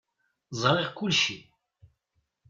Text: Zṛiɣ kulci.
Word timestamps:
Zṛiɣ 0.61 0.89
kulci. 0.97 1.37